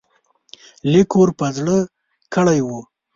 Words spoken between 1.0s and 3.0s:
ور په زړه کړی وو.